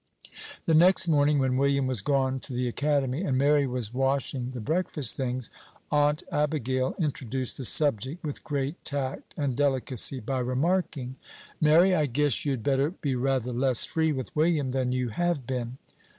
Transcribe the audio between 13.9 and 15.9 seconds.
with William than you have been."